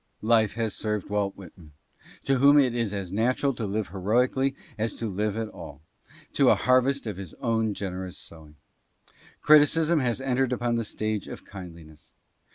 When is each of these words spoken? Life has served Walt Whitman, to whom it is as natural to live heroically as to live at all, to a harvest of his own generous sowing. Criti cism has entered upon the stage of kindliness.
Life 0.23 0.55
has 0.55 0.73
served 0.73 1.11
Walt 1.11 1.35
Whitman, 1.35 1.73
to 2.23 2.37
whom 2.39 2.57
it 2.57 2.73
is 2.73 2.91
as 2.91 3.11
natural 3.11 3.53
to 3.53 3.67
live 3.67 3.89
heroically 3.89 4.55
as 4.75 4.95
to 4.95 5.05
live 5.05 5.37
at 5.37 5.47
all, 5.49 5.83
to 6.33 6.49
a 6.49 6.55
harvest 6.55 7.05
of 7.05 7.17
his 7.17 7.35
own 7.35 7.75
generous 7.75 8.17
sowing. 8.17 8.55
Criti 9.43 9.67
cism 9.69 10.01
has 10.01 10.19
entered 10.19 10.53
upon 10.53 10.75
the 10.77 10.83
stage 10.83 11.27
of 11.27 11.45
kindliness. 11.45 12.13